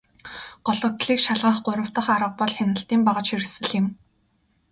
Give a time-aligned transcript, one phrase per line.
[0.65, 3.87] Гологдлыг шалгах гурав дахь арга бол хяналтын багажхэрэгслэл юм.